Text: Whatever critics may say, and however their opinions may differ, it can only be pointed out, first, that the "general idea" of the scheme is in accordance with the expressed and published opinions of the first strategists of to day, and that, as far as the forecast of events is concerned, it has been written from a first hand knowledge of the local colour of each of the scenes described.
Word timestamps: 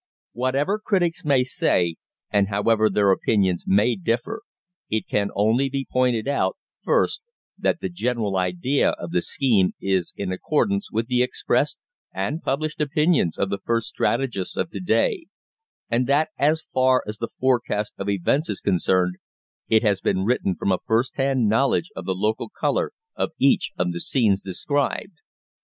Whatever 0.33 0.79
critics 0.79 1.23
may 1.23 1.43
say, 1.43 1.93
and 2.31 2.47
however 2.47 2.89
their 2.89 3.11
opinions 3.11 3.65
may 3.67 3.95
differ, 3.95 4.41
it 4.89 5.07
can 5.07 5.29
only 5.35 5.69
be 5.69 5.85
pointed 5.91 6.27
out, 6.27 6.57
first, 6.83 7.21
that 7.55 7.81
the 7.81 7.87
"general 7.89 8.35
idea" 8.35 8.93
of 8.97 9.11
the 9.11 9.21
scheme 9.21 9.73
is 9.79 10.11
in 10.17 10.31
accordance 10.31 10.89
with 10.91 11.05
the 11.05 11.21
expressed 11.21 11.77
and 12.11 12.41
published 12.41 12.81
opinions 12.81 13.37
of 13.37 13.51
the 13.51 13.59
first 13.63 13.89
strategists 13.89 14.57
of 14.57 14.71
to 14.71 14.79
day, 14.79 15.27
and 15.87 16.07
that, 16.07 16.29
as 16.35 16.63
far 16.63 17.03
as 17.05 17.19
the 17.19 17.29
forecast 17.39 17.93
of 17.99 18.09
events 18.09 18.49
is 18.49 18.59
concerned, 18.59 19.17
it 19.69 19.83
has 19.83 20.01
been 20.01 20.25
written 20.25 20.55
from 20.55 20.71
a 20.71 20.79
first 20.87 21.15
hand 21.17 21.47
knowledge 21.47 21.91
of 21.95 22.05
the 22.05 22.15
local 22.15 22.49
colour 22.49 22.91
of 23.15 23.33
each 23.37 23.71
of 23.77 23.93
the 23.93 23.99
scenes 23.99 24.41
described. 24.41 25.19